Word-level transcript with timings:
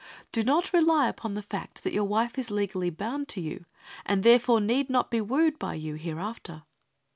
Do 0.31 0.41
not 0.41 0.73
rely 0.73 1.07
upon 1.09 1.35
the 1.35 1.43
fact 1.43 1.83
that 1.83 1.93
your 1.93 2.05
wife 2.05 2.39
is 2.39 2.49
legally 2.49 2.89
bound 2.89 3.27
to 3.27 3.39
you, 3.39 3.65
and 4.03 4.23
therefore 4.23 4.59
need 4.59 4.89
not 4.89 5.11
be 5.11 5.21
wooed 5.21 5.59
by 5.59 5.75
you 5.75 5.93
hereafter. 5.93 6.63